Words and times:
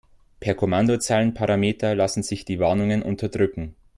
Per 0.39 0.55
Kommandozeilenparameter 0.55 1.93
lassen 1.93 2.23
sich 2.23 2.43
die 2.43 2.57
Warnungen 2.59 3.03
unterdrücken. 3.03 3.75